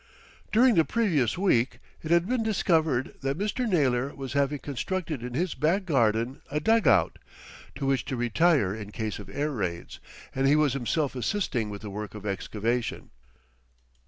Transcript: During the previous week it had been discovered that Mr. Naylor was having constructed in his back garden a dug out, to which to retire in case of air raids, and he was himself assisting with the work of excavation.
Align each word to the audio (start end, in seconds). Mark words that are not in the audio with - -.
During 0.51 0.73
the 0.73 0.83
previous 0.83 1.37
week 1.37 1.77
it 2.01 2.09
had 2.09 2.25
been 2.27 2.41
discovered 2.41 3.13
that 3.21 3.37
Mr. 3.37 3.69
Naylor 3.69 4.15
was 4.15 4.33
having 4.33 4.57
constructed 4.57 5.21
in 5.21 5.35
his 5.35 5.53
back 5.53 5.85
garden 5.85 6.41
a 6.49 6.59
dug 6.59 6.87
out, 6.87 7.19
to 7.75 7.85
which 7.85 8.03
to 8.05 8.15
retire 8.15 8.73
in 8.73 8.91
case 8.91 9.19
of 9.19 9.29
air 9.29 9.51
raids, 9.51 9.99
and 10.33 10.47
he 10.47 10.55
was 10.55 10.73
himself 10.73 11.15
assisting 11.15 11.69
with 11.69 11.83
the 11.83 11.91
work 11.91 12.15
of 12.15 12.25
excavation. 12.25 13.11